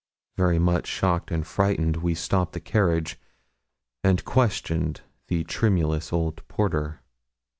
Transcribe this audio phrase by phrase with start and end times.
[0.35, 3.19] Very much shocked and frightened, we stopped the carriage,
[4.03, 7.01] and questioned the tremulous old porter.